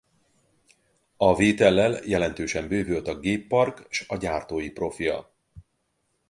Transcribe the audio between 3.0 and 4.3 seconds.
a géppark s a